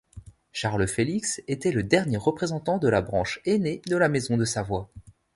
[0.51, 4.89] Charles-Félix était le dernier représentant de la branche aînée de la maison de Savoie.